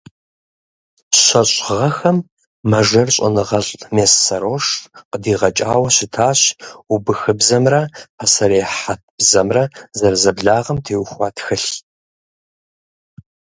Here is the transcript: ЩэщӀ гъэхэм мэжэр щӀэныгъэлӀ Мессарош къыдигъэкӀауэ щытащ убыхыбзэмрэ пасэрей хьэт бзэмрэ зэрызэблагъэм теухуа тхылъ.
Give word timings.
ЩэщӀ 1.23 1.61
гъэхэм 1.77 2.17
мэжэр 2.69 3.09
щӀэныгъэлӀ 3.15 3.73
Мессарош 3.95 4.65
къыдигъэкӀауэ 5.09 5.89
щытащ 5.95 6.39
убыхыбзэмрэ 6.93 7.81
пасэрей 8.17 8.65
хьэт 8.77 9.01
бзэмрэ 9.17 9.63
зэрызэблагъэм 9.97 10.77
теухуа 10.85 11.29
тхылъ. 11.35 11.71